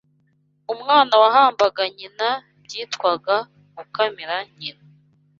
[0.73, 2.29] Umwana wahambaga nyina
[2.63, 3.35] byitwaga
[3.77, 4.83] gukamira nyina